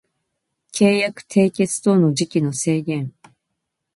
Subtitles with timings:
[0.73, 3.13] 契約締結等の時期の制限